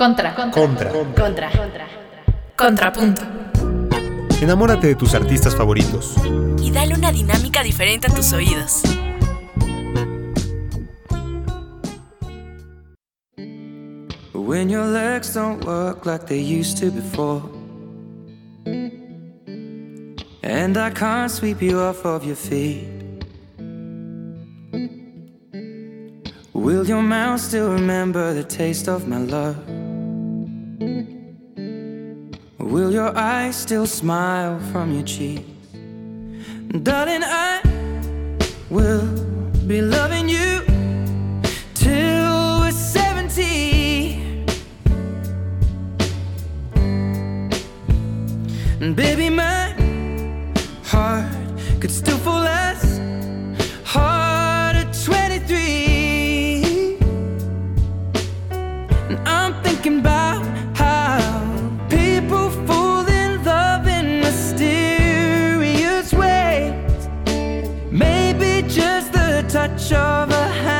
[0.00, 0.34] Contra.
[0.34, 0.90] Contra.
[1.14, 1.50] Contra.
[2.56, 3.20] Contrapunto.
[4.40, 6.14] Enamórate de tus artistas favoritos.
[6.58, 8.80] Y dale una dinámica diferente a tus oídos.
[14.32, 17.42] When your legs don't work like they used to before.
[20.42, 22.88] And I can't sweep you off of your feet.
[26.54, 29.79] Will your mouth still remember the taste of my love?
[30.80, 35.44] Will your eyes still smile from your cheeks?
[36.82, 37.60] Darling, I
[38.70, 39.06] will
[39.66, 40.62] be loving you
[41.74, 44.46] till we're 70.
[48.80, 49.74] And baby, my
[50.84, 51.30] heart
[51.78, 52.98] could still fall as
[53.84, 56.96] hard at 23.
[59.10, 60.29] And I'm thinking about
[69.60, 70.79] touch of a hand.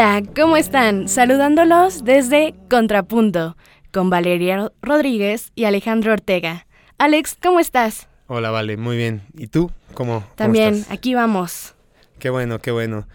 [0.00, 1.08] Hola, ¿cómo están?
[1.08, 3.58] Saludándolos desde Contrapunto,
[3.92, 6.66] con Valeria Rodríguez y Alejandro Ortega.
[6.96, 8.08] Alex, ¿cómo estás?
[8.26, 9.20] Hola, vale, muy bien.
[9.34, 9.70] ¿Y tú?
[9.92, 10.20] ¿Cómo?
[10.20, 10.90] cómo También, estás?
[10.90, 11.74] aquí vamos.
[12.18, 13.06] Qué bueno, qué bueno.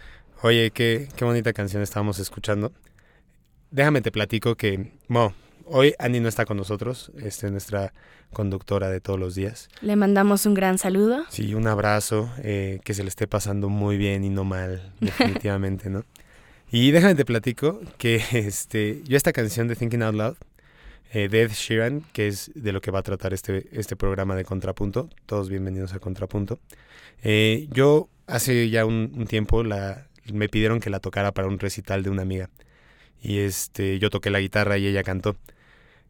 [0.42, 2.70] Oye, qué, qué bonita canción estábamos escuchando.
[3.72, 5.34] déjame te platico que, bueno,
[5.64, 7.92] hoy Annie no está con nosotros, este, nuestra
[8.32, 9.68] conductora de todos los días.
[9.80, 11.24] Le mandamos un gran saludo.
[11.30, 15.90] Sí, un abrazo, eh, que se le esté pasando muy bien y no mal, definitivamente,
[15.90, 16.04] ¿no?
[16.78, 20.36] Y déjame te platico que este, yo esta canción de Thinking Out Loud,
[21.10, 24.44] eh, Ed Sheeran, que es de lo que va a tratar este, este programa de
[24.44, 26.58] Contrapunto, todos bienvenidos a Contrapunto,
[27.22, 32.10] eh, yo hace ya un, tiempo me pidieron que la tocara para un recital de
[32.10, 32.50] una amiga.
[33.22, 35.34] Y este, yo toqué la guitarra y ella cantó.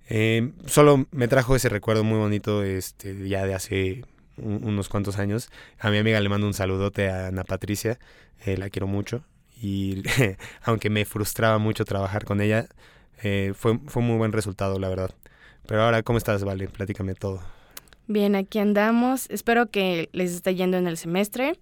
[0.08, 4.04] Eh, solo me trajo ese recuerdo muy bonito este, ya de hace
[4.36, 5.48] un- unos cuantos años.
[5.78, 8.00] A mi amiga le mando un saludote a Ana Patricia,
[8.44, 9.22] eh, la quiero mucho.
[9.60, 10.02] Y
[10.62, 12.66] aunque me frustraba mucho trabajar con ella,
[13.22, 15.10] eh, fue, fue muy buen resultado, la verdad.
[15.66, 16.68] Pero ahora, ¿cómo estás, Vale?
[16.68, 17.40] Platícame todo.
[18.06, 19.28] Bien, aquí andamos.
[19.30, 21.58] Espero que les esté yendo en el semestre,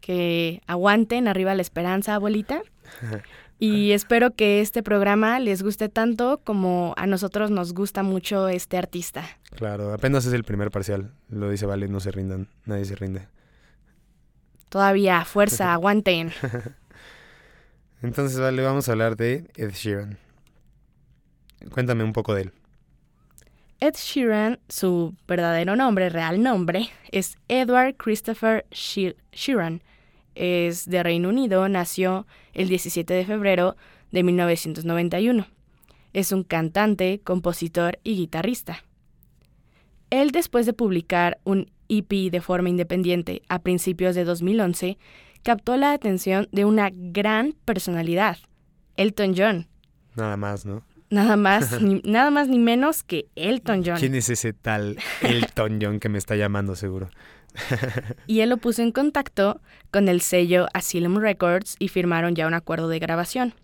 [0.00, 2.62] que aguanten arriba la esperanza, abuelita.
[3.62, 8.78] Y espero que este programa les guste tanto como a nosotros nos gusta mucho este
[8.78, 9.22] artista.
[9.54, 11.12] Claro, apenas es el primer parcial.
[11.28, 13.28] Lo dice Vale, no se rindan, nadie se rinde.
[14.70, 16.32] Todavía, fuerza, aguanten.
[18.02, 20.18] Entonces, vale, vamos a hablar de Ed Sheeran.
[21.70, 22.52] Cuéntame un poco de él.
[23.80, 29.82] Ed Sheeran, su verdadero nombre, real nombre, es Edward Christopher She- Sheeran.
[30.34, 33.76] Es de Reino Unido, nació el 17 de febrero
[34.12, 35.46] de 1991.
[36.12, 38.84] Es un cantante, compositor y guitarrista.
[40.10, 44.98] Él, después de publicar un EP de forma independiente a principios de 2011,
[45.42, 48.38] captó la atención de una gran personalidad,
[48.96, 49.66] Elton John.
[50.16, 50.82] Nada más, ¿no?
[51.10, 53.98] Nada más, ni, nada más ni menos que Elton John.
[53.98, 57.10] ¿Quién es ese tal Elton John que me está llamando seguro?
[58.26, 59.60] y él lo puso en contacto
[59.90, 63.54] con el sello Asylum Records y firmaron ya un acuerdo de grabación.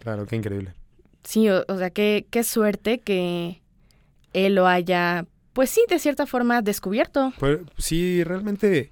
[0.00, 0.74] Claro, qué increíble.
[1.22, 3.62] Sí, o, o sea, qué, qué suerte que
[4.32, 7.32] él lo haya, pues sí, de cierta forma descubierto.
[7.38, 8.90] Pues, sí, realmente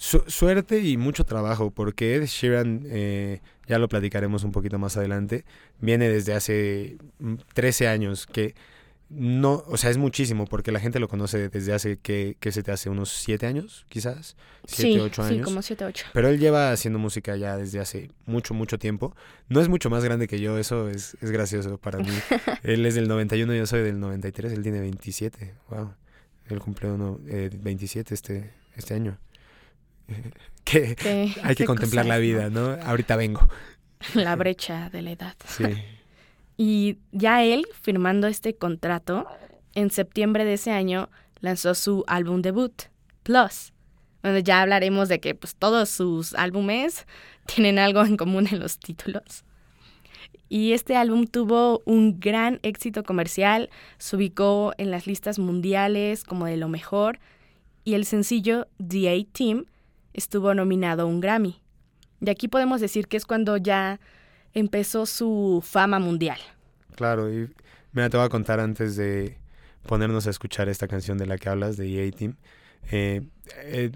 [0.00, 4.96] su- suerte y mucho trabajo, porque Ed Sheeran, eh, ya lo platicaremos un poquito más
[4.96, 5.44] adelante,
[5.78, 8.54] viene desde hace mm, 13 años, que
[9.10, 12.62] no, o sea, es muchísimo, porque la gente lo conoce desde hace, que, que se
[12.62, 15.44] te hace unos 7 años, quizás, 7, sí, 8 sí, años.
[15.44, 16.06] como 7, 8.
[16.14, 19.14] Pero él lleva haciendo música ya desde hace mucho, mucho tiempo.
[19.50, 22.08] No es mucho más grande que yo, eso es, es gracioso para mí.
[22.62, 25.54] él es del 91, yo soy del 93, él tiene 27.
[25.68, 25.92] Wow.
[26.48, 29.18] Él cumplió uno, eh, 27 este, este año.
[30.64, 32.76] que Qué- hay que contemplar la vida, ¿no?
[32.84, 33.48] Ahorita vengo.
[34.14, 35.34] La brecha de la edad.
[35.46, 35.64] Sí.
[36.62, 39.26] Y ya él, firmando este contrato,
[39.74, 41.08] en septiembre de ese año
[41.40, 42.82] lanzó su álbum debut,
[43.22, 43.72] Plus.
[44.22, 47.06] Donde ya hablaremos de que pues, todos sus álbumes
[47.46, 49.44] tienen algo en común en los títulos.
[50.50, 56.44] Y este álbum tuvo un gran éxito comercial, se ubicó en las listas mundiales como
[56.44, 57.20] de lo mejor,
[57.84, 59.64] y el sencillo The A-Team
[60.12, 61.60] estuvo nominado a un Grammy.
[62.20, 64.00] Y aquí podemos decir que es cuando ya
[64.52, 66.38] empezó su fama mundial.
[66.96, 67.48] Claro, y
[67.92, 69.38] mira, te voy a contar antes de
[69.86, 72.36] ponernos a escuchar esta canción de la que hablas, de EA Team.
[72.90, 73.22] Eh,
[73.62, 73.90] eh,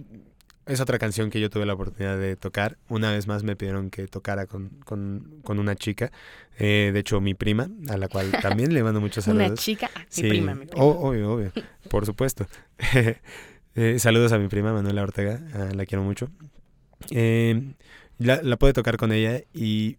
[0.67, 2.79] es otra canción que yo tuve la oportunidad de tocar.
[2.89, 6.11] Una vez más me pidieron que tocara con, con, con una chica,
[6.59, 9.47] eh, de hecho mi prima, a la cual también le mando muchos saludos.
[9.49, 10.83] Una chica, Sí, mi prima, mi prima.
[10.83, 11.53] o- obvio, obvio,
[11.91, 12.47] por supuesto.
[13.75, 16.31] Eh, saludos a mi prima Manuela Ortega, ah, la quiero mucho.
[17.11, 17.75] Eh,
[18.19, 19.99] la, la pude tocar con ella y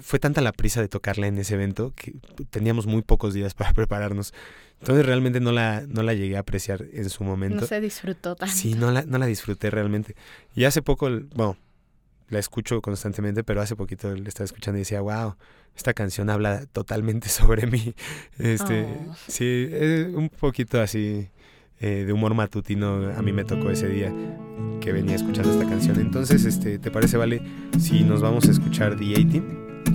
[0.00, 2.14] fue tanta la prisa de tocarla en ese evento que
[2.50, 4.32] teníamos muy pocos días para prepararnos.
[4.80, 7.62] Entonces realmente no la, no la llegué a apreciar en su momento.
[7.62, 8.54] No se disfrutó tanto.
[8.54, 10.14] Sí, no la, no la disfruté realmente.
[10.54, 11.56] Y hace poco, bueno,
[12.28, 15.36] la escucho constantemente, pero hace poquito la estaba escuchando y decía, wow,
[15.76, 17.94] esta canción habla totalmente sobre mí.
[18.38, 19.14] Este, Oh.
[19.28, 21.28] sí, es un poquito así
[21.80, 23.10] eh, de humor matutino.
[23.16, 24.12] A mí me tocó ese día
[24.80, 25.98] que venía escuchando esta canción.
[26.00, 27.42] Entonces, este, ¿te parece, Vale,
[27.78, 29.44] si nos vamos a escuchar The A-Team?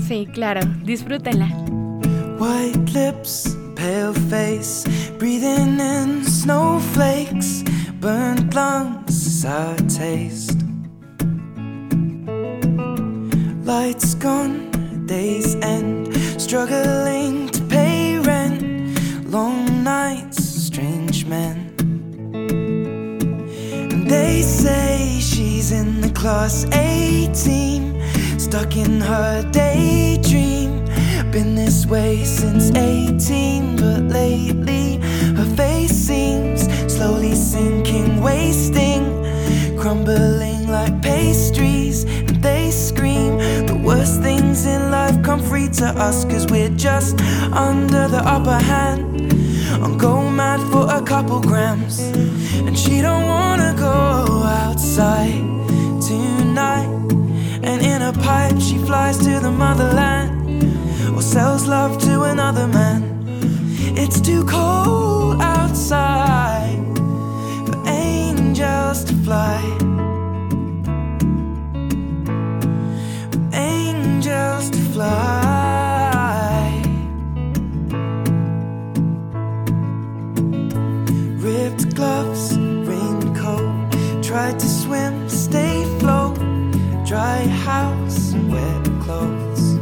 [0.08, 1.48] Sí, claro, disfrútenla.
[2.40, 7.64] White lips, pale face, breathing in snowflakes,
[8.00, 10.58] burnt lungs, sour taste.
[13.66, 14.72] Lights gone,
[15.06, 21.69] days end, struggling to pay rent, long nights, strange men.
[24.10, 28.02] They say she's in the class A team,
[28.40, 30.84] stuck in her daydream.
[31.32, 34.98] Been this way since 18, but lately
[35.38, 39.06] her face seems slowly sinking, wasting,
[39.78, 42.06] crumbling like pastries.
[42.06, 43.38] And they scream
[43.68, 47.22] the worst things in life come free to us, cause we're just
[47.54, 49.39] under the upper hand.
[49.82, 52.00] I'm go mad for a couple grams,
[52.68, 55.42] and she don't wanna go outside
[56.02, 56.90] tonight.
[57.64, 60.64] And in a pipe, she flies to the motherland,
[61.16, 63.02] or sells love to another man.
[63.96, 66.80] It's too cold outside
[67.66, 69.62] for angels to fly.
[73.32, 75.49] For angels to fly.
[87.10, 89.80] Dry house, wet clothes.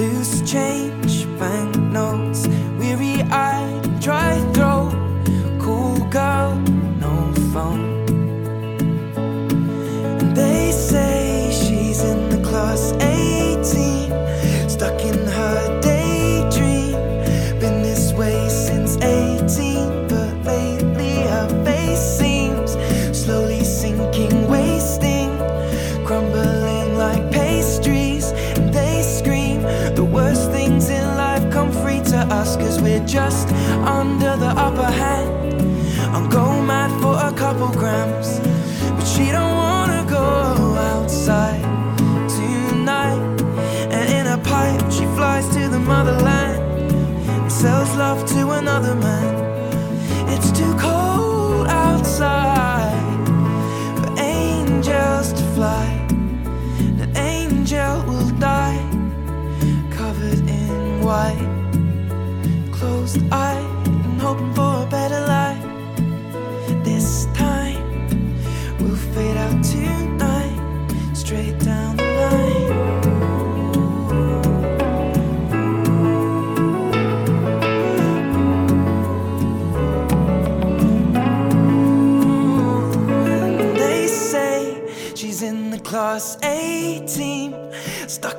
[0.00, 2.48] Loose change, banknotes.
[2.78, 4.41] Weary eyed, dry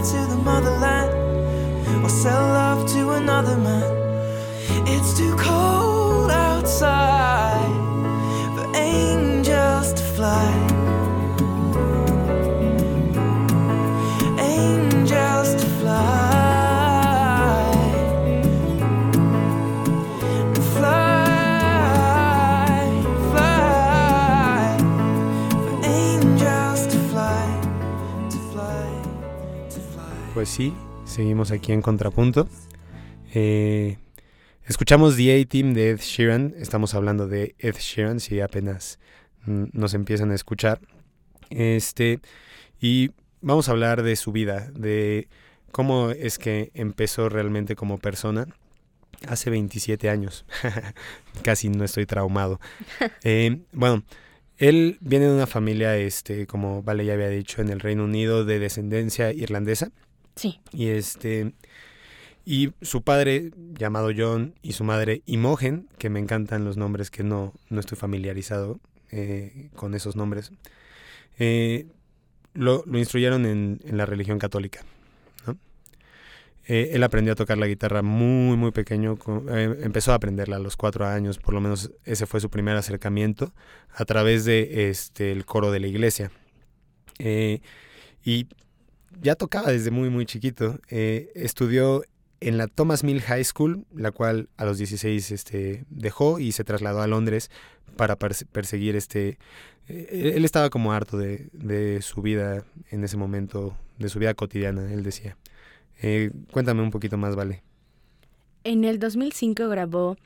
[0.00, 2.04] fly to the motherland.
[2.04, 3.84] Or sell love to another man.
[4.86, 7.74] It's too cold outside
[8.54, 10.59] for angels to fly.
[30.40, 30.72] Pues sí,
[31.04, 32.48] seguimos aquí en Contrapunto.
[33.34, 33.98] Eh,
[34.64, 36.54] escuchamos The A-Team de Ed Sheeran.
[36.56, 38.98] Estamos hablando de Ed Sheeran, si apenas
[39.44, 40.80] mm, nos empiezan a escuchar.
[41.50, 42.20] Este,
[42.80, 43.10] y
[43.42, 45.28] vamos a hablar de su vida, de
[45.72, 48.46] cómo es que empezó realmente como persona.
[49.28, 50.46] Hace 27 años.
[51.42, 52.60] Casi no estoy traumado.
[53.24, 54.04] Eh, bueno,
[54.56, 58.46] él viene de una familia, este, como Vale ya había dicho, en el Reino Unido
[58.46, 59.92] de descendencia irlandesa.
[60.36, 60.60] Sí.
[60.72, 61.52] Y este
[62.44, 67.22] y su padre llamado John y su madre Imogen, que me encantan los nombres que
[67.22, 70.50] no, no estoy familiarizado eh, con esos nombres,
[71.38, 71.86] eh,
[72.54, 74.80] lo, instruyeron en, la religión católica.
[76.66, 79.18] Eh, él aprendió a tocar la guitarra muy, muy pequeño.
[79.48, 83.52] empezó a aprenderla a los cuatro años, por lo menos ese fue su primer acercamiento
[83.92, 86.30] a través de este coro de la iglesia.
[87.18, 88.46] Y
[89.22, 90.78] ya tocaba desde muy, muy chiquito.
[90.88, 92.02] Eh, estudió
[92.40, 96.64] en la Thomas Mill High School, la cual a los 16 este, dejó y se
[96.64, 97.50] trasladó a Londres
[97.96, 99.38] para perse- perseguir este...
[99.88, 104.32] eh, él estaba como harto de, de su vida en ese momento, de su vida
[104.34, 105.36] cotidiana, él decía.
[106.02, 107.62] Eh, cuéntame un poquito más, Vale.
[108.64, 110.16] En el 2005 grabó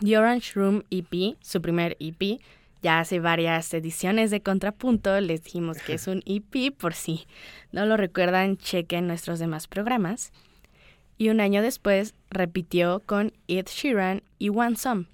[0.00, 2.40] The Orange Room EP, su primer EP.
[2.86, 7.26] Ya hace varias ediciones de Contrapunto les dijimos que es un EP, por si
[7.72, 10.30] no lo recuerdan, chequen nuestros demás programas.
[11.18, 15.06] Y un año después repitió con Ed Sheeran y One Some.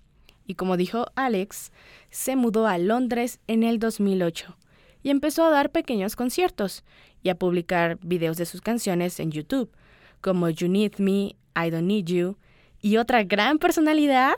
[0.46, 1.72] Y como dijo Alex,
[2.10, 4.54] se mudó a Londres en el 2008
[5.02, 6.84] y empezó a dar pequeños conciertos.
[7.22, 9.70] y a publicar videos de sus canciones en YouTube,
[10.20, 12.36] como You Need Me, I Don't Need You,
[12.82, 14.34] y otra gran personalidad,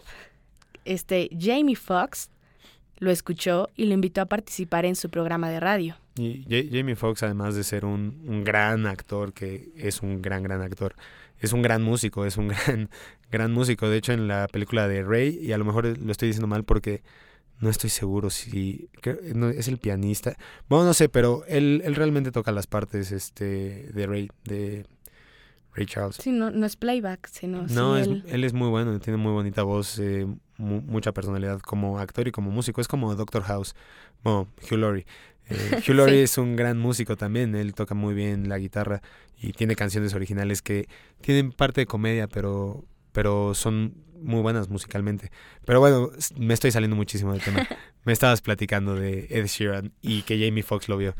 [0.84, 2.28] este Jamie Foxx,
[3.04, 5.96] lo escuchó y lo invitó a participar en su programa de radio.
[6.16, 10.42] Y Ja- Jamie Foxx, además de ser un, un gran actor, que es un gran,
[10.42, 10.94] gran actor,
[11.38, 12.88] es un gran músico, es un gran,
[13.30, 13.88] gran músico.
[13.88, 16.64] De hecho, en la película de Ray, y a lo mejor lo estoy diciendo mal
[16.64, 17.02] porque
[17.60, 18.88] no estoy seguro si
[19.34, 20.36] no, es el pianista.
[20.68, 24.86] Bueno, no sé, pero él, él realmente toca las partes este, de Ray, de
[25.72, 26.16] Ray Charles.
[26.16, 29.16] Sí, no, no es playback, sino No, sí es- él- él es muy bueno, tiene
[29.16, 32.80] muy bonita voz, eh, mu- mucha personalidad como actor y como músico.
[32.80, 33.74] Es como Doctor House,
[34.22, 35.06] bueno, Hugh Laurie.
[35.48, 35.54] Eh,
[35.88, 36.22] Hugh Laurie Sí.
[36.22, 39.02] es un gran músico también, él toca muy bien la guitarra
[39.40, 40.88] y tiene canciones originales que
[41.20, 45.30] tienen parte de comedia, pero, pero son muy buenas musicalmente.
[45.66, 46.08] Pero bueno,
[46.38, 47.66] me estoy saliendo muchísimo del tema.
[48.04, 51.14] Me estabas platicando de Ed Sheeran y que Jamie Foxx lo vio.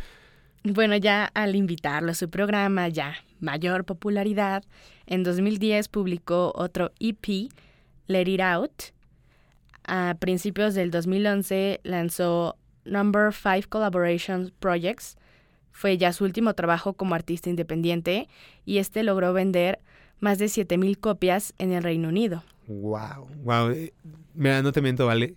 [0.65, 4.63] Bueno, ya al invitarlo a su programa, ya mayor popularidad,
[5.07, 7.51] en 2010 publicó otro EP,
[8.07, 8.73] Let It Out.
[9.87, 15.17] A principios del 2011 lanzó Number 5 Collaboration Projects.
[15.73, 18.29] Fue ya su último trabajo como artista independiente
[18.65, 19.81] y este logró vender
[20.21, 22.45] más de 7000 copias en el Reino Unido.
[22.67, 23.71] Wow, wow.
[23.71, 23.93] eh,
[24.35, 25.37] Mira, no te miento, vale.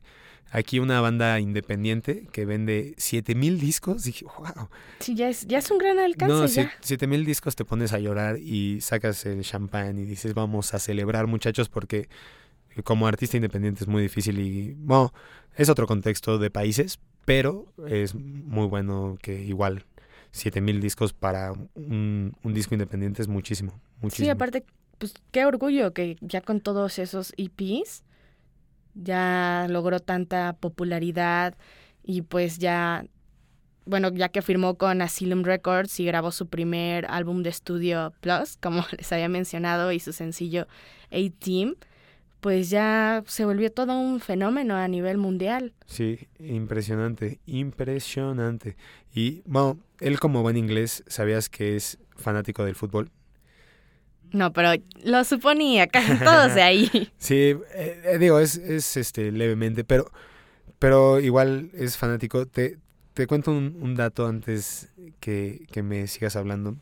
[0.50, 4.04] Aquí una banda independiente que vende 7000 discos.
[4.04, 4.70] Dije, wow.
[5.00, 6.34] Sí, ya es, ya es un gran alcance.
[6.34, 6.72] No, ya.
[6.80, 11.28] 7000 discos te pones a llorar y sacas el champán y dices, vamos a celebrar,
[11.28, 12.08] muchachos, porque
[12.84, 15.14] como artista independiente es muy difícil y, bueno,
[15.56, 19.86] es otro contexto de países, pero es muy bueno que igual
[20.32, 24.26] 7000 discos para un, un disco independiente es muchísimo, muchísimo.
[24.26, 24.64] Sí, aparte,
[24.98, 28.04] pues qué orgullo que ya con todos esos EPs
[28.94, 31.56] ya logró tanta popularidad
[32.04, 33.06] y pues ya,
[33.86, 38.58] bueno, ya que firmó con Asylum Records y grabó su primer álbum de estudio Plus,
[38.58, 40.68] como les había mencionado, y su sencillo
[41.12, 41.76] A-Team,
[42.48, 45.74] pues ya se volvió todo un fenómeno a nivel mundial.
[45.86, 48.78] Sí, impresionante, impresionante.
[49.14, 53.12] Y bueno, él como buen inglés, ¿sabías que es fanático del fútbol?
[54.32, 57.12] No, pero lo suponía, casi todos de ahí.
[57.18, 60.10] Sí, eh, eh, digo, es, es este levemente, pero,
[60.80, 62.46] pero igual es fanático.
[62.46, 62.78] Te,
[63.14, 64.88] te cuento un, un dato antes
[65.20, 66.78] que, que me sigas hablando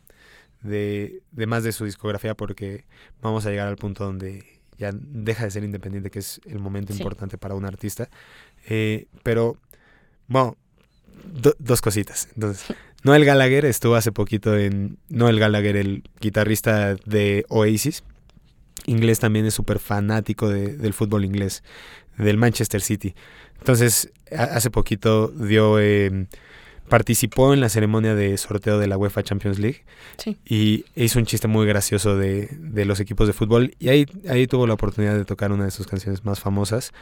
[0.62, 2.84] de, de más de su discografía, porque
[3.20, 6.92] vamos a llegar al punto donde ya deja de ser independiente, que es el momento
[6.92, 6.98] Sí.
[7.00, 8.08] importante para un artista.
[8.68, 9.56] Eh, pero,
[10.28, 10.56] bueno,
[11.32, 12.28] do- dos cositas.
[12.34, 12.66] Entonces,
[13.04, 14.98] Noel Gallagher estuvo hace poquito en.
[15.08, 18.02] Noel Gallagher, el guitarrista de Oasis.
[18.86, 21.62] Inglés también es súper fanático de- del fútbol inglés,
[22.18, 23.14] del Manchester City.
[23.58, 25.78] Entonces, a- hace poquito dio.
[25.80, 26.26] eh,
[26.88, 29.84] participó en la ceremonia de sorteo de la UEFA Champions League
[30.18, 30.36] Sí.
[30.44, 34.46] y hizo un chiste muy gracioso de, de los equipos de fútbol y ahí, ahí
[34.46, 36.92] tuvo la oportunidad de tocar una de sus canciones más famosas.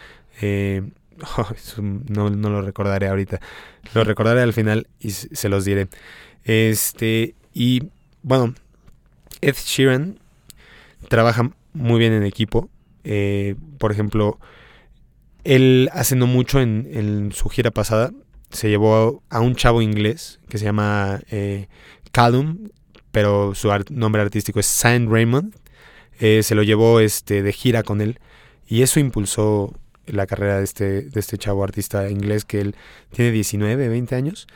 [0.41, 0.83] Eh,
[1.39, 1.49] oh,
[2.09, 3.41] no, no lo recordaré ahorita,
[3.95, 5.89] lo recordaré al final y se los diré.
[6.45, 7.85] Este, y
[8.23, 8.55] bueno,
[9.41, 10.19] Ed Sheeran
[11.09, 12.69] trabaja muy bien en equipo.
[13.05, 14.39] Eh, por ejemplo,
[15.45, 18.13] él hace no mucho en, en su gira pasada
[18.55, 21.67] se llevó a un chavo inglés que se llama eh,
[23.11, 25.55] pero su nombre artístico es Saint Raymond.
[26.21, 28.21] Eh, se lo llevó este, de gira con él
[28.67, 29.75] y eso impulsó
[30.07, 32.77] la carrera de este, de este chavo artista inglés que él
[33.11, 34.47] tiene 19, 20 años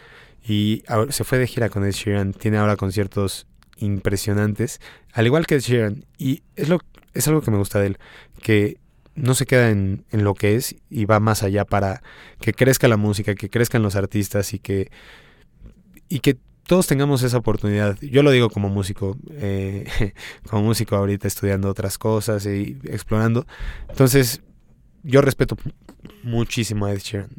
[0.47, 2.33] y se fue de gira con Ed Sheeran.
[2.33, 4.81] Tiene ahora conciertos impresionantes,
[5.13, 6.05] al igual que Ed Sheeran.
[6.17, 6.81] Y es, lo,
[7.13, 7.99] es algo que me gusta de él,
[8.41, 8.79] que
[9.19, 12.03] no se queda en, en lo que es y va más allá para
[12.41, 14.91] que crezca la música, que crezcan los artistas y que,
[16.09, 17.99] y que todos tengamos esa oportunidad.
[18.01, 19.87] Yo lo digo como músico, eh,
[20.49, 23.47] como músico ahorita estudiando otras cosas y explorando.
[23.89, 24.43] Entonces,
[25.03, 25.57] yo respeto
[26.23, 27.31] muchísimo a Ed Sheeran.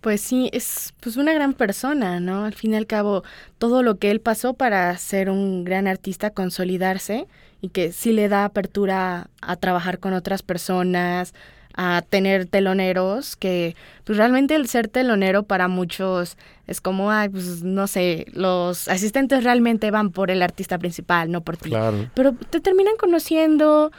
[0.00, 2.44] Pues sí, es pues una gran persona, ¿no?
[2.44, 3.24] Al fin y al cabo,
[3.58, 7.26] todo lo que él pasó para ser un gran artista, consolidarse
[7.62, 11.32] y que sí le da apertura a trabajar con otras personas,
[11.74, 17.62] a tener teloneros, que pues realmente el ser telonero para muchos es como, ay, pues
[17.62, 21.70] no sé, los asistentes realmente van por el artista principal, no por ti.
[21.70, 23.90] Claro, Pero te terminan conociendo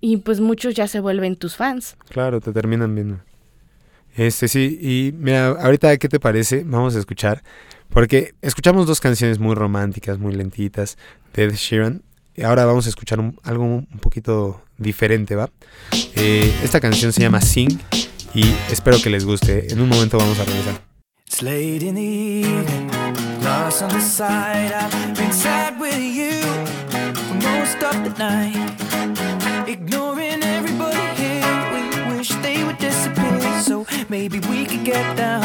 [0.00, 1.96] y pues muchos ya se vuelven tus fans.
[2.08, 3.20] claro, te terminan viendo.
[4.16, 6.64] Este sí, y mira, ahorita, ¿qué te parece?
[6.66, 7.42] Vamos a escuchar,
[7.88, 10.98] porque escuchamos dos canciones muy románticas, muy lentitas
[11.34, 12.02] de Ed Sheeran.
[12.44, 15.50] Ahora vamos a escuchar un- algo un poquito diferente, ¿va?
[16.16, 17.78] Eh, esta canción se llama Sing
[18.34, 19.72] y espero que les guste.
[19.72, 20.80] En un momento vamos a regresar.
[21.26, 22.90] It's late in the evening,
[23.42, 24.72] lost on the side.
[24.74, 26.40] I've been sad with you
[27.14, 28.56] for most of the night.
[29.66, 31.42] Ignoring everybody here,
[32.10, 33.62] we wish they would disappear.
[33.64, 35.41] So maybe we could get down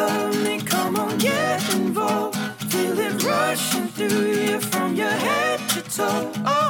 [0.00, 2.36] love me, come on, get involved.
[2.72, 6.32] Feel it rushing through you from your head to toe.
[6.46, 6.69] Oh,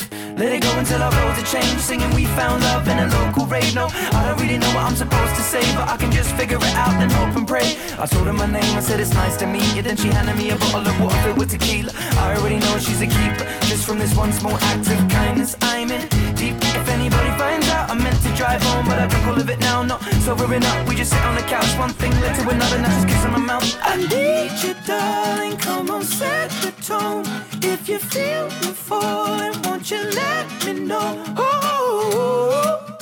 [0.41, 1.81] Let it go until our roads are changed.
[1.81, 3.75] Singing, we found love in a local rave.
[3.75, 6.57] No, I don't really know what I'm supposed to say, but I can just figure
[6.57, 7.77] it out and hope and pray.
[7.99, 9.83] I told her my name, I said it's nice to meet you.
[9.83, 11.91] Then she handed me a bottle of water filled with tequila.
[12.17, 13.45] I already know she's a keeper.
[13.69, 16.01] Just from this one small act of kindness, I'm in
[16.33, 16.55] deep.
[16.73, 19.59] If anybody finds out, I meant to drive home, but I drink all of it
[19.59, 19.83] now.
[19.83, 21.69] Not sobering up, we just sit on the couch.
[21.77, 23.77] One thing led to another, now just kiss on my mouth.
[23.83, 25.57] I need you, darling.
[25.57, 27.25] Come on, set the tone.
[27.61, 31.23] If you feel you're falling, won't you let me know?
[31.37, 32.97] Oh,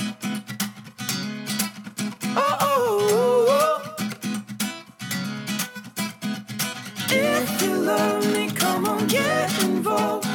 [2.23, 2.65] oh, oh,
[3.49, 3.95] oh.
[7.09, 10.28] If you love me, come on, get involved.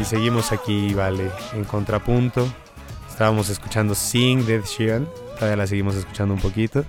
[0.00, 2.52] Y seguimos aquí, vale, en contrapunto.
[3.08, 5.08] Estábamos escuchando Sing de Sheeran.
[5.36, 6.84] Todavía la seguimos escuchando un poquito.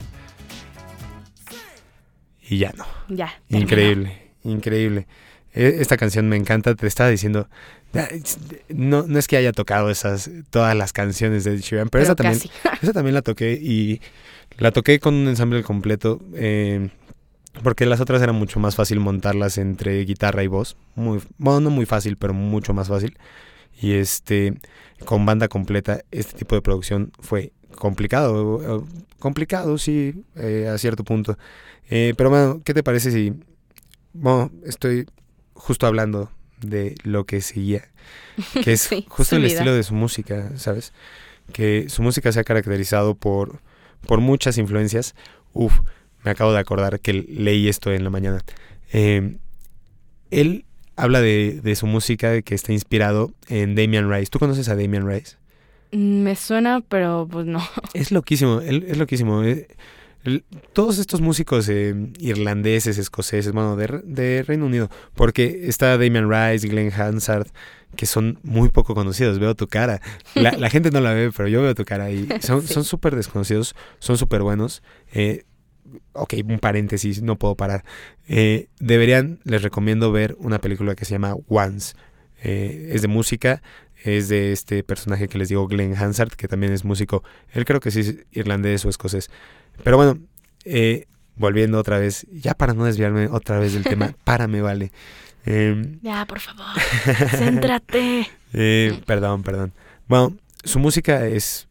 [2.47, 2.85] Y ya no.
[3.07, 3.31] Ya.
[3.47, 3.63] terminó.
[3.63, 5.07] Increíble, increíble.
[5.53, 6.75] E- Esta canción me encanta.
[6.75, 7.47] Te estaba diciendo.
[8.69, 12.03] No, no es que haya tocado esas todas las canciones de Ed Sheeran, pero, Pero
[12.03, 12.39] esa también,
[12.83, 13.99] esa también la toqué y
[14.59, 16.21] la toqué con un ensamble completo.
[16.35, 16.89] eh,
[17.63, 20.77] porque las otras era mucho más fácil montarlas entre guitarra y voz.
[20.95, 23.17] Muy, bueno, no muy fácil, pero mucho más fácil.
[23.81, 24.53] Y este,
[25.05, 28.85] con banda completa, este tipo de producción fue complicado.
[29.19, 31.37] Complicado, sí, eh, a cierto punto.
[31.89, 33.33] Eh, pero bueno, ¿qué te parece si...
[34.13, 35.07] Bueno, estoy
[35.53, 36.31] justo hablando
[36.61, 37.89] de lo que seguía,
[38.63, 39.53] que es Sí, justo el vida.
[39.53, 40.93] estilo de su música, ¿sabes?
[41.53, 43.61] Que su música se ha caracterizado por,
[44.05, 45.15] por muchas influencias.
[45.53, 45.79] Uf,
[46.23, 48.41] me acabo de acordar que leí esto en la mañana.
[48.91, 49.37] Eh,
[50.31, 54.27] él habla de, de su música que está inspirado en Damian Rice.
[54.29, 55.37] ¿Tú conoces a Damian Rice?
[55.91, 57.61] Mm, Me suena, pero pues no.
[57.93, 59.43] Es loquísimo, es loquísimo.
[59.43, 59.67] eh,
[60.73, 66.29] todos estos músicos eh, irlandeses, escoceses, bueno, de, Re- de Reino Unido, porque está Damian
[66.29, 67.47] Rice, Glenn Hansard,
[67.95, 69.39] que son muy poco conocidos.
[69.39, 70.01] Veo tu cara.
[70.35, 72.73] La, la gente no la ve, pero yo veo tu cara y son Sí.
[72.73, 74.83] son súper desconocidos, son súper buenos.
[75.13, 75.45] eh,
[76.13, 77.83] ok, un paréntesis, no puedo parar.
[78.27, 81.95] Eh, deberían, les recomiendo ver una película que se llama Once.
[82.43, 83.61] Eh, es de música,
[84.03, 87.23] es de este personaje que les digo, Glenn Hansard, que también es músico.
[87.51, 89.29] Él creo que sí es irlandés o escocés.
[89.83, 90.19] Pero bueno,
[90.65, 94.91] eh, volviendo otra vez, ya para no desviarme otra vez del tema, párame, vale.
[95.45, 96.65] Em, Ya, por favor,
[97.37, 98.27] céntrate.
[99.05, 99.73] perdón, perdón.
[100.07, 101.68] Bueno, su música es...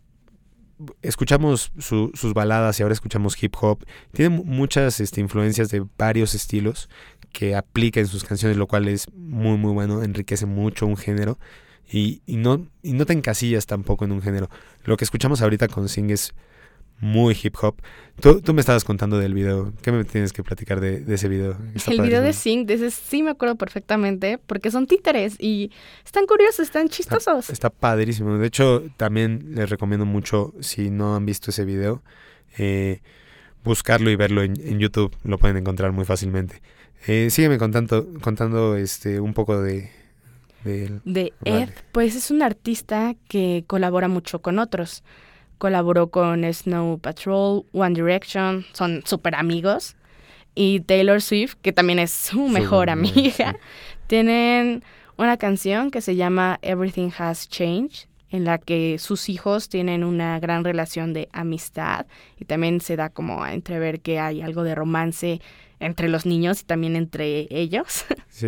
[1.03, 3.85] Escuchamos su- sus baladas y ahora escuchamos hip hop.
[4.13, 6.89] Tiene mu- muchas este, influencias de varios estilos
[7.33, 10.03] que aplica en sus canciones, lo cual es muy, muy bueno.
[10.03, 11.39] Enriquece mucho un género
[11.91, 14.49] y, y no, y no te encasillas tampoco en un género.
[14.85, 16.33] Lo que escuchamos ahorita con Sing es
[17.01, 17.77] muy hip hop.
[18.21, 19.73] Tú, tú me estabas contando del video.
[19.83, 21.57] ¿Qué me tienes que platicar de, de ese video?
[21.75, 22.33] Está El video de.
[22.33, 25.71] Sync, de ese sí me acuerdo perfectamente, porque son títeres y
[26.05, 27.51] están curiosos, están chistosos.
[27.51, 28.37] Está padrísimo.
[28.39, 32.03] De hecho, también les recomiendo mucho, si no han visto ese video,
[32.57, 33.01] eh,
[33.63, 35.15] buscarlo y verlo en, en YouTube.
[35.23, 36.61] Lo pueden encontrar muy fácilmente.
[37.07, 39.91] Eh, sígueme contando, contando este, un poco de...
[40.65, 41.63] de- De Vale.
[41.63, 45.05] Ed, pues es un artista que colabora mucho con otros.
[45.59, 49.97] Colaboró con Snow Patrol, One Direction, son súper amigos.
[50.55, 53.53] Y Taylor Swift, que también es su mejor amiga, amiga.
[53.53, 53.59] sí.
[54.09, 54.83] Tienen
[55.17, 60.39] una canción que se llama Everything Has Changed, en la que sus hijos tienen una
[60.41, 62.07] gran relación de amistad
[62.39, 65.41] y también se da como a entrever que hay algo de romance
[65.81, 68.05] entre los niños y también entre ellos.
[68.29, 68.47] Sí,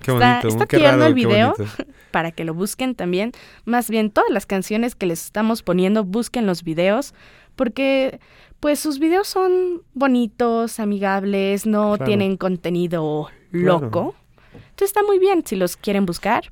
[0.00, 0.48] qué Está- bonito.
[0.48, 1.54] está qué tierno raro, el video.
[2.10, 3.32] para que lo busquen también.
[3.66, 7.12] Más bien, todas las canciones que les estamos poniendo, busquen los videos,
[7.54, 8.18] porque
[8.60, 12.04] pues sus videos son bonitos, amigables, no Claro.
[12.06, 13.80] tienen contenido Claro.
[13.80, 14.14] loco.
[14.54, 16.50] Entonces está muy bien si los quieren buscar.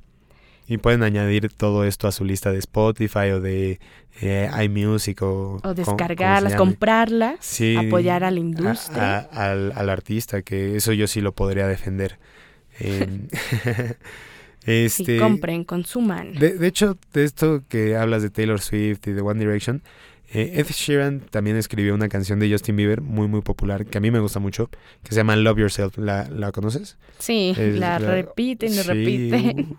[0.66, 3.80] Y pueden añadir todo esto a su lista de Spotify o de
[4.22, 5.60] eh, iMusic o...
[5.74, 9.18] Descargarlas, comprarlas, Sí, apoyar a la industria.
[9.18, 12.18] a- al, al artista, que eso yo sí lo podría defender.
[12.80, 13.28] Em,
[14.66, 16.32] este, y compren, consuman.
[16.34, 19.82] de, de hecho, de esto que hablas de Taylor Swift y de One Direction,
[20.32, 24.00] eh, Ed Sheeran también escribió una canción de Justin Bieber muy, muy popular, que a
[24.00, 24.68] mí me gusta mucho,
[25.02, 25.98] que se llama Love Yourself.
[25.98, 26.96] ¿La, la conoces?
[27.18, 29.60] Sí, Es la, la- repiten y Sí, repiten.
[29.70, 29.76] uh.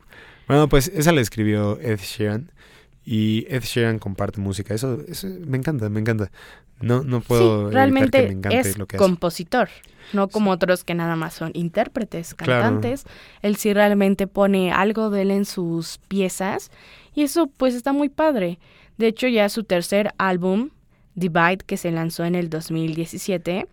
[0.47, 2.51] Bueno, pues esa la escribió Ed Sheeran.
[3.03, 4.73] Y Ed Sheeran comparte música.
[4.73, 6.31] Eso, eso me encanta, me encanta.
[6.81, 9.03] No, no puedo sí, que me encante es lo que hace.
[9.03, 9.69] compositor,
[10.11, 12.63] no como otros que nada más son intérpretes, Claro.
[12.63, 13.05] cantantes.
[13.41, 16.71] Él sí realmente pone algo de él en sus piezas
[17.13, 18.59] y eso pues está muy padre.
[18.97, 20.71] De hecho ya su tercer álbum,
[21.15, 23.67] Divide, que se lanzó en el 2017,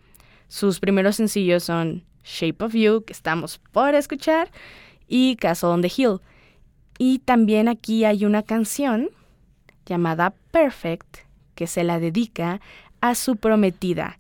[0.47, 4.51] sus primeros sencillos son Shape of You, que estamos por escuchar,
[5.09, 6.21] y Castle on the Hill.
[6.99, 9.11] Y también aquí hay una canción
[9.87, 11.19] llamada Perfect,
[11.55, 12.61] que se la dedica
[13.01, 14.19] a su prometida,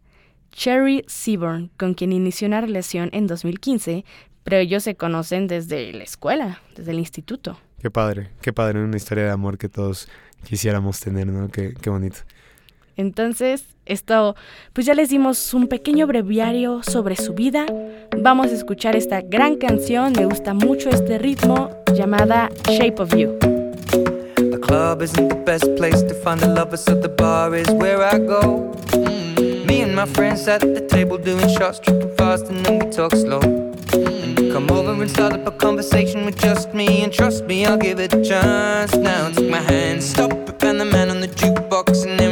[0.50, 4.04] Cherry Seaborn, con quien inició una relación en 2015,
[4.44, 7.58] pero ellos se conocen desde la escuela, desde el instituto.
[7.80, 8.82] Qué padre, qué padre.
[8.82, 10.08] Una historia de amor que todos
[10.44, 11.48] quisiéramos tener, ¿no?
[11.48, 12.18] Qué, qué bonito.
[12.96, 14.37] Entonces, esto,
[14.72, 17.66] pues ya les dimos un pequeño breviario sobre su vida.
[18.16, 23.38] Vamos a escuchar esta gran canción, me gusta mucho este ritmo, llamada Shape of You.
[24.37, 28.02] The club isn't the best place to find the lovers, so the bar is where
[28.02, 28.72] I go.
[28.92, 29.66] Mm.
[29.66, 33.12] Me and my friends at the table doing shots, tripping fast, and then we talk
[33.12, 33.40] slow.
[33.40, 37.64] And you come over and start up a conversation with just me, and trust me,
[37.66, 38.94] I'll give it a chance.
[38.94, 42.32] Now take my hand, stop and the man on the jukebox, and then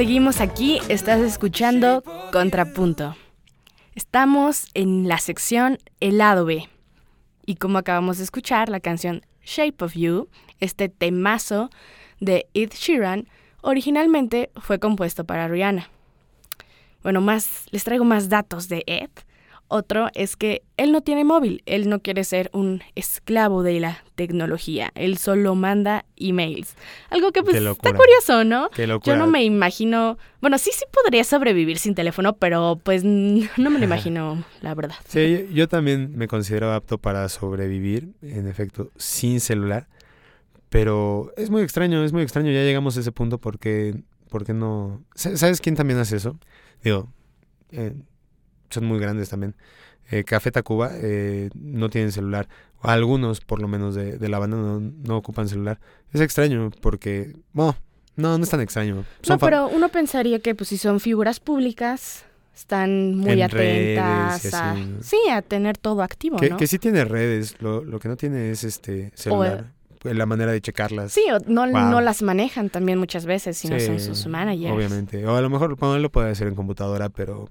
[0.00, 3.16] Seguimos aquí, estás escuchando Contrapunto.
[3.94, 6.66] Estamos en la sección El lado B.
[7.44, 11.68] Y como acabamos de escuchar, la canción Shape of You, este temazo
[12.18, 13.28] de Ed Sheeran,
[13.60, 15.90] originalmente fue compuesto para Rihanna.
[17.02, 19.10] Bueno, más les traigo más datos de Ed.
[19.72, 24.02] Otro es que él no tiene móvil, él no quiere ser un esclavo de la
[24.16, 26.74] tecnología, él solo manda emails.
[27.08, 28.68] Algo que pues está curioso, ¿no?
[28.70, 29.14] Qué locura.
[29.14, 33.78] Yo no me imagino, bueno, sí, sí podría sobrevivir sin teléfono, pero pues no me
[33.78, 34.96] lo imagino, la verdad.
[35.06, 39.86] Sí, yo, yo también me considero apto para sobrevivir, en efecto, sin celular.
[40.68, 42.50] Pero es muy extraño, es muy extraño.
[42.52, 45.02] Ya llegamos a ese punto porque, porque no...
[45.14, 46.38] Sa- ¿Sabes quién también hace eso?
[46.84, 47.08] Digo,
[47.72, 47.94] eh,
[48.70, 49.54] son muy grandes también.
[50.10, 52.48] Eh, Café Tacuba eh, no tienen celular.
[52.82, 55.78] Algunos, por lo menos, de, de la banda no, no ocupan celular.
[56.12, 57.34] Es extraño porque...
[57.52, 57.76] Bueno,
[58.16, 59.04] no, no es tan extraño.
[59.22, 63.96] Son No, pero uno pensaría que pues si son figuras públicas, están muy En redes
[63.96, 65.02] y atentas a, así, ¿no?
[65.02, 66.56] sí, a tener todo activo, que, ¿no?
[66.56, 69.72] que sí tiene redes, lo, lo que no tiene es este celular.
[70.00, 71.12] Pues, la manera de checarlas.
[71.12, 71.90] Sí, o no, Wow.
[71.90, 74.74] no las manejan también muchas veces si no Sí, son sus managers.
[74.74, 75.26] Obviamente.
[75.26, 77.50] O a lo mejor bueno, lo puede hacer en computadora, pero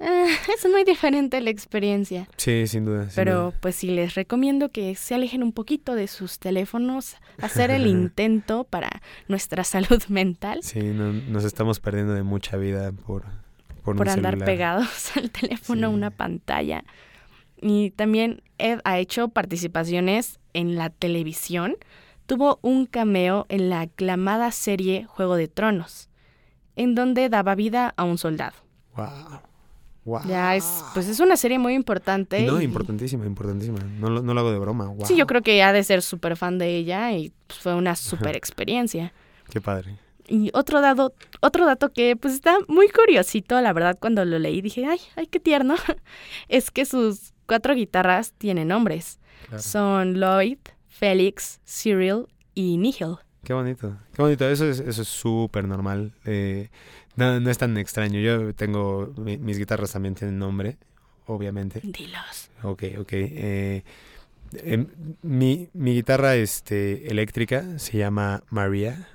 [0.00, 0.26] Eh,
[0.56, 2.28] es muy diferente la experiencia.
[2.36, 3.04] sí, sin duda.
[3.08, 3.58] sin Pero duda.
[3.60, 8.64] pues sí les recomiendo que se alejen un poquito de sus teléfonos, hacer el intento
[8.64, 13.22] para nuestra salud mental, Sí, no- nos estamos perdiendo de mucha vida por,
[13.84, 14.46] por, por un andar celular.
[14.46, 15.94] pegados al teléfono, a Sí.
[15.94, 16.84] una pantalla.
[17.60, 21.76] Y también Ed ha hecho participaciones en la televisión.
[22.26, 26.08] Tuvo un cameo en la aclamada serie Juego de Tronos,
[26.76, 28.54] en donde daba vida a un soldado.
[28.96, 29.40] Wow.
[30.04, 30.22] Wow.
[30.28, 32.42] Ya es, pues es una serie muy importante.
[32.42, 33.78] No, y- importantísima, importantísima.
[33.98, 34.86] No, lo- no lo hago de broma.
[34.88, 35.06] Wow.
[35.06, 37.96] Sí, yo creo que ha de ser súper fan de ella y pues, fue una
[37.96, 39.12] súper experiencia.
[39.50, 39.98] Qué padre.
[40.26, 44.60] Y otro dato, otro dato que pues está muy curiosito, la verdad, cuando lo leí
[44.62, 45.74] dije, ay, ay, qué tierno,
[46.48, 49.20] es que sus cuatro guitarras tienen nombres.
[49.48, 49.62] Claro.
[49.62, 53.16] Son Lloyd, Felix, Cyril y Nigel.
[53.42, 53.98] Qué bonito.
[54.14, 54.48] Qué bonito.
[54.48, 56.14] Eso es eso es súper normal.
[56.24, 56.70] Eh,
[57.16, 58.20] no, no es tan extraño.
[58.20, 59.12] Yo tengo...
[59.16, 60.76] mi- mis guitarras también tienen nombre,
[61.26, 61.80] obviamente.
[61.82, 62.50] Dilos.
[62.62, 63.12] Ok, ok.
[63.12, 63.82] Eh,
[64.54, 64.86] em,
[65.22, 69.08] mi, mi guitarra este, eléctrica se llama María.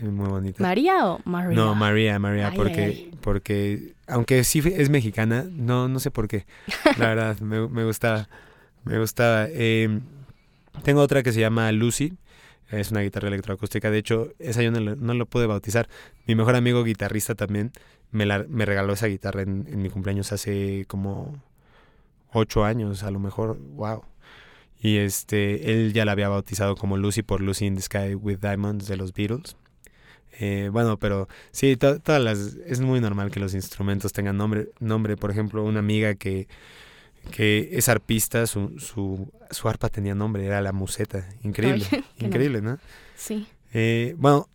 [0.00, 0.62] Es muy bonita.
[0.62, 1.54] ¿María o María?
[1.56, 3.10] No, María, María, Ay, porque, ay.
[3.20, 6.46] porque aunque sí es mexicana, no, no sé por qué.
[6.96, 8.28] La verdad, me, me gustaba.
[8.84, 9.46] Me gustaba.
[9.50, 10.00] Eh,
[10.84, 12.14] tengo otra que se llama Lucy.
[12.70, 13.90] Es una guitarra electroacústica.
[13.90, 15.88] De hecho, esa yo no, la- no lo pude bautizar.
[16.26, 17.72] Mi mejor amigo guitarrista también
[18.12, 21.42] me, la, me regaló esa guitarra en, mi cumpleaños hace como
[22.32, 23.58] ocho años, a lo mejor.
[23.74, 24.04] Wow.
[24.80, 28.38] Y este, él ya la había bautizado como Lucy por Lucy in the Sky with
[28.38, 29.56] Diamonds de los Beatles.
[30.38, 34.70] Eh, bueno, pero sí, to- todas las, es muy normal que los instrumentos tengan nombre.
[34.78, 35.16] nombre.
[35.16, 36.48] Por ejemplo, una amiga que,
[37.30, 41.28] que es arpista, su, su, su arpa tenía nombre, era la museta.
[41.42, 41.86] Increíble,
[42.18, 42.78] increíble, ¿no?
[43.16, 43.46] Sí.
[43.72, 44.48] Eh, bueno,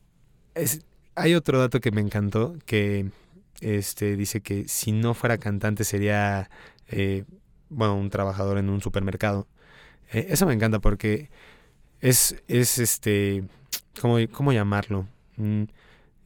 [0.55, 0.81] es-
[1.15, 3.09] hay otro dato que me encantó, que
[3.61, 6.49] este, dice que si no fuera cantante sería,
[6.89, 7.23] eh,
[7.69, 9.47] bueno, un trabajador en un supermercado.
[10.11, 11.29] Eh, eso me encanta porque
[12.01, 13.43] es, es este,
[14.01, 15.07] ¿cómo, cómo llamarlo?
[15.37, 15.63] Mm,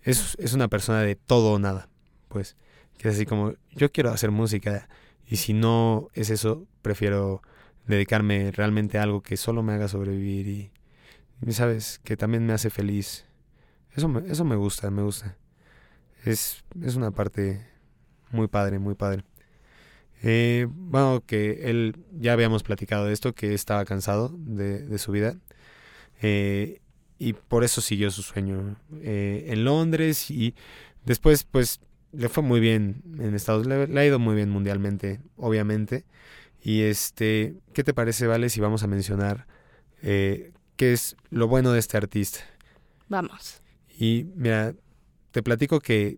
[0.03, 1.87] es, es una persona de todo o nada,
[2.29, 2.55] pues,
[2.97, 4.89] que es así como, yo quiero hacer música
[5.29, 7.41] y si no es eso, prefiero
[7.87, 10.47] dedicarme realmente a algo que solo me haga sobrevivir
[11.45, 13.25] y, sabes, que también me hace feliz.
[13.95, 15.37] Eso me, eso me gusta, me gusta.
[16.25, 17.65] Es, es una parte
[18.31, 19.23] muy padre, muy padre.
[20.23, 25.11] Eh, bueno, que él, ya habíamos platicado de esto, que estaba cansado de, de su
[25.11, 25.37] vida.
[26.21, 26.81] eh,
[27.19, 30.55] y por eso siguió su sueño eh, en Londres y
[31.05, 35.21] después pues le fue muy bien en Estados Unidos, le, ha ido muy bien mundialmente,
[35.37, 36.05] obviamente.
[36.61, 39.47] Y este, ¿qué te parece, Vale, si vamos a mencionar
[40.01, 42.39] eh, qué es lo bueno de este artista?
[43.07, 43.61] Vamos.
[43.97, 44.73] Y mira,
[45.31, 46.17] te platico que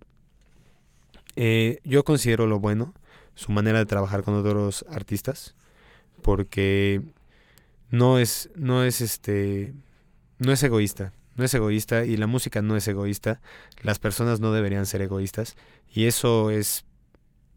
[1.35, 2.93] eh, yo considero lo bueno
[3.35, 5.55] su manera de trabajar con otros artistas,
[6.21, 7.01] porque
[7.89, 9.73] no es, no es este,
[10.37, 13.41] no es egoísta, no es egoísta y la música no es egoísta,
[13.81, 15.55] las personas no deberían ser egoístas
[15.93, 16.85] y eso es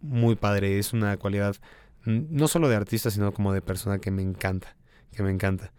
[0.00, 1.56] muy padre, es una cualidad
[2.04, 4.76] no solo de artista, sino como de persona que me encanta,
[5.12, 5.72] que me encanta.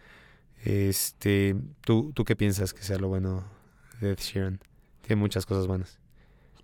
[0.63, 3.43] Este, ¿tú, ¿tú qué piensas que sea lo bueno
[4.01, 4.59] de Ed Sheeran?
[5.01, 5.99] Tiene muchas cosas buenas.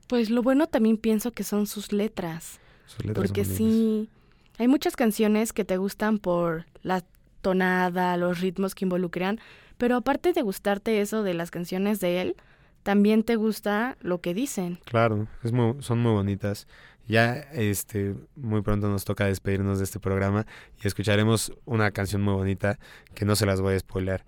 [0.08, 2.60] Pues lo bueno también pienso que son sus letras.
[2.88, 4.10] Sus letras Porque sí,
[4.58, 7.06] hay muchas canciones que te gustan por la
[7.42, 9.40] tonada, los ritmos que involucran,
[9.82, 12.36] pero aparte de gustarte eso de las canciones de él,
[12.84, 14.78] también te gusta lo que dicen.
[14.86, 16.68] Claro, es muy- son muy bonitas.
[17.08, 20.46] Ya este muy pronto nos toca despedirnos de este programa
[20.84, 22.78] y escucharemos una canción muy bonita
[23.16, 24.24] que no se las voy a spoiler.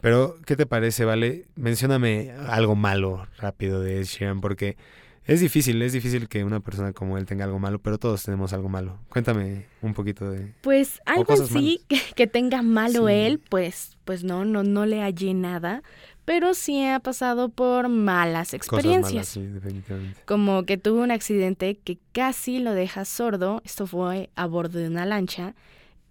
[0.00, 1.48] Pero, ¿qué te parece, Vale?
[1.54, 4.78] Mencióname algo malo rápido de Ed Sheeran porque
[5.26, 8.52] es difícil, es difícil que una persona como él tenga algo malo, pero todos tenemos
[8.52, 8.98] algo malo.
[9.08, 10.52] Cuéntame un poquito de...
[10.60, 13.14] Pues algo en cosas sí que, que tenga malo Sí.
[13.14, 15.82] él, pues, pues no, no, no le hallé nada,
[16.24, 19.12] pero sí ha pasado por malas Cosas experiencias.
[19.14, 20.20] malas, sí, definitivamente.
[20.26, 24.88] Como que tuvo un accidente que casi lo deja sordo, esto fue a bordo de
[24.88, 25.54] una lancha.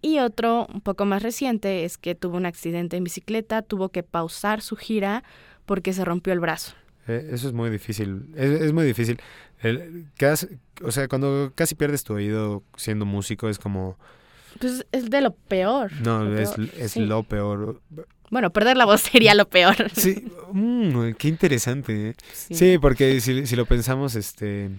[0.02, 4.04] Y otro, un poco más reciente, es que tuvo un accidente en bicicleta, tuvo que
[4.04, 5.24] pausar su gira
[5.66, 6.74] porque se rompió el brazo.
[7.08, 8.28] Eh, Eso es muy difícil.
[8.36, 9.20] Es, es muy difícil.
[9.62, 10.08] El,
[10.84, 13.98] o sea, cuando casi pierdes tu oído siendo músico es como...
[14.60, 15.92] Pues es de lo peor.
[16.02, 17.00] No, lo es, peor, es sí.
[17.00, 17.82] lo peor.
[18.30, 19.76] Bueno, perder la voz sería lo peor.
[19.94, 22.10] Sí, mm, qué interesante.
[22.10, 22.16] ¿eh?
[22.32, 24.70] Sí, porque si, si lo pensamos, este...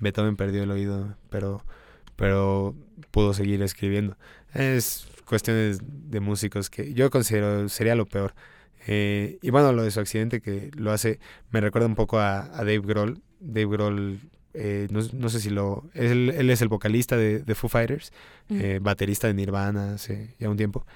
[0.00, 1.64] Beethoven perdió el oído, pero,
[2.16, 2.74] pero
[3.10, 4.16] pudo seguir escribiendo.
[4.52, 8.34] Es cuestiones de músicos que yo considero sería lo peor.
[8.86, 11.18] Eh, y bueno, lo de su accidente que lo hace,
[11.50, 13.20] me recuerda un poco a, a Dave Grohl.
[13.40, 14.18] Dave Grohl,
[14.54, 15.88] eh, no, no sé si lo...
[15.94, 18.12] Él, él es el vocalista de, de Foo Fighters,
[18.48, 18.60] Mm.
[18.60, 20.86] eh, baterista de Nirvana hace ya un tiempo.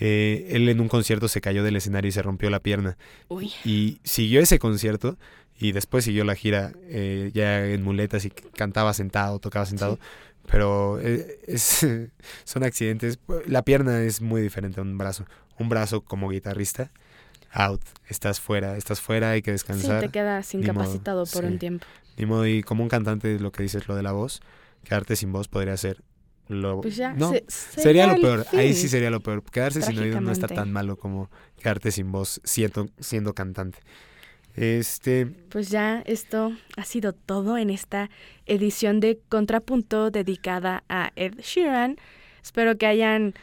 [0.00, 2.96] Eh, él en un concierto se cayó del escenario y se rompió la pierna.
[3.28, 5.16] Uy, Y siguió ese concierto
[5.60, 9.98] y después siguió la gira eh, ya en muletas y cantaba sentado, tocaba sentado.
[10.50, 11.86] Pero es,
[12.44, 13.18] son accidentes.
[13.46, 15.24] La pierna es muy diferente a un brazo.
[15.58, 16.90] Un brazo como guitarrista,
[17.52, 17.80] out.
[18.08, 20.00] Estás fuera, estás fuera, hay que sí, descansar.
[20.00, 21.46] te quedas modo, incapacitado por sí.
[21.46, 21.86] un tiempo.
[22.16, 24.40] Ni modo, y como un cantante, lo que dices, lo de la voz,
[24.84, 26.02] quedarte sin voz podría ser
[26.48, 26.80] lo...
[26.80, 28.46] Pues ya, no, se- sería lo el peor.
[28.54, 29.42] Ahí sí sería lo peor.
[29.44, 33.78] Quedarse sin oído no está tan malo como quedarte sin voz siendo, siendo cantante.
[34.56, 38.10] Este, Pues ya esto ha sido todo en esta
[38.46, 41.96] edición de Contrapunto dedicada a Ed Sheeran.
[42.42, 43.34] Espero que hayan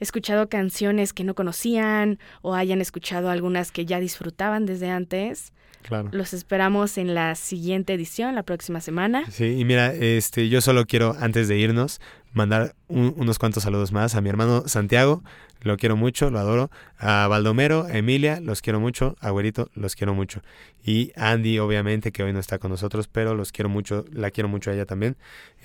[0.00, 5.52] escuchado canciones que no conocían o hayan escuchado algunas que ya disfrutaban desde antes.
[5.82, 6.08] claro.
[6.12, 9.24] Los esperamos en la siguiente edición, la próxima semana.
[9.30, 12.00] Sí, y mira, este, yo solo quiero, antes de irnos,
[12.32, 15.22] mandar un- unos cuantos saludos más a mi hermano Santiago,
[15.62, 19.96] lo quiero mucho, lo adoro, a Baldomero, a Emilia, los quiero mucho, a Güerito, los
[19.96, 20.42] quiero mucho,
[20.84, 24.48] y Andy, obviamente, que hoy no está con nosotros, pero los quiero mucho, la quiero
[24.48, 25.16] mucho a ella también.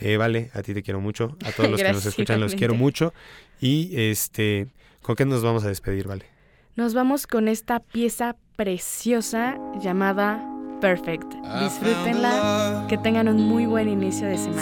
[0.02, 2.76] Eh, vale, a ti te quiero mucho, a todos los que nos escuchan los quiero
[2.76, 3.14] mucho,
[3.62, 4.68] y este,
[5.02, 6.26] ¿con qué nos vamos a despedir, vale?
[6.76, 10.46] Nos vamos con esta pieza preciosa llamada
[10.82, 11.34] Perfect.
[11.62, 14.62] Disfrútenla, que tengan un muy buen inicio de semana.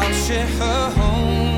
[0.00, 1.57] I'll share her home.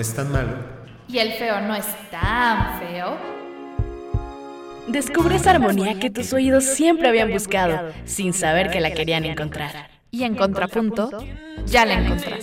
[0.00, 0.50] es tan malo.
[1.08, 3.16] Y el feo no es tan feo.
[4.88, 9.90] Descubre esa armonía que tus oídos siempre habían buscado, sin saber que la querían encontrar.
[10.10, 11.10] Y en contrapunto,
[11.66, 12.37] ya la encontraste.